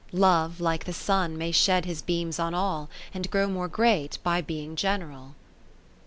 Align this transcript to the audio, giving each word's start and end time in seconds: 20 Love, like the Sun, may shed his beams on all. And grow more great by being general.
20 0.09 0.19
Love, 0.19 0.59
like 0.59 0.85
the 0.85 0.93
Sun, 0.93 1.37
may 1.37 1.51
shed 1.51 1.85
his 1.85 2.01
beams 2.01 2.39
on 2.39 2.55
all. 2.55 2.89
And 3.13 3.29
grow 3.29 3.47
more 3.47 3.67
great 3.67 4.17
by 4.23 4.41
being 4.41 4.75
general. 4.75 5.35